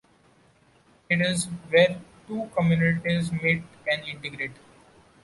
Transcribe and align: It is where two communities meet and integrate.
It 1.11 1.21
is 1.21 1.45
where 1.69 2.01
two 2.25 2.49
communities 2.57 3.31
meet 3.31 3.61
and 3.87 4.01
integrate. 4.03 4.53